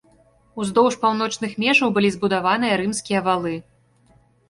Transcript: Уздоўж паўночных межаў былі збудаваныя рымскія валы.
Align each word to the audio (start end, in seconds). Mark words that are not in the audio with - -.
Уздоўж 0.63 0.97
паўночных 1.03 1.51
межаў 1.65 1.93
былі 1.99 2.09
збудаваныя 2.17 2.73
рымскія 2.85 3.19
валы. 3.33 3.55